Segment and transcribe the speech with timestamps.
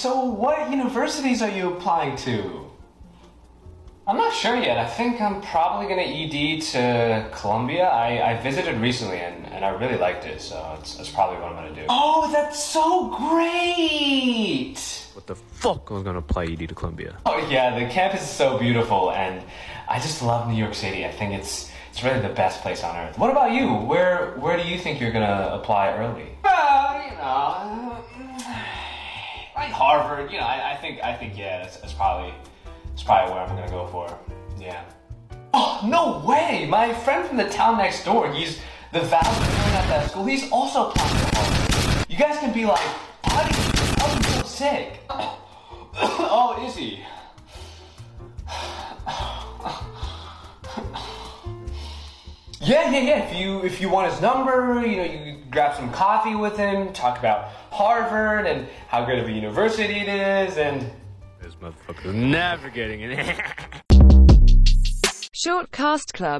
[0.00, 2.66] so what universities are you applying to?
[4.06, 4.78] I'm not sure yet.
[4.78, 7.84] I think I'm probably going to ED to Columbia.
[7.84, 11.52] I, I visited recently and, and I really liked it, so it's, that's probably what
[11.52, 11.86] I'm going to do.
[11.90, 14.78] Oh, that's so great!
[15.12, 15.88] What the fuck?
[15.90, 17.18] I was gonna apply ED to Columbia.
[17.26, 19.44] Oh yeah, the campus is so beautiful, and
[19.88, 21.04] I just love New York City.
[21.04, 23.18] I think it's it's really the best place on earth.
[23.18, 23.66] What about you?
[23.74, 26.28] Where where do you think you're gonna apply early?
[26.44, 28.29] Well, you know, like
[29.80, 30.30] Harvard.
[30.30, 32.34] You know, I, I think I think yeah, that's, that's probably
[32.90, 34.18] that's probably where I'm gonna go for.
[34.58, 34.84] Yeah.
[35.54, 36.66] Oh no way!
[36.68, 38.60] My friend from the town next door, he's
[38.92, 40.26] the valedictorian at that school.
[40.26, 42.10] He's also applying to Harvard.
[42.10, 42.86] You guys can be like,
[43.22, 43.56] buddy,
[44.02, 45.00] I'm so sick.
[45.08, 47.02] oh, is he?
[52.70, 53.28] Yeah, yeah, yeah.
[53.28, 56.92] If you if you want his number, you know, you grab some coffee with him,
[56.92, 60.88] talk about Harvard and how good of a university it is, and
[61.42, 63.40] This motherfucker's never getting it.
[65.32, 66.38] Short Cast Club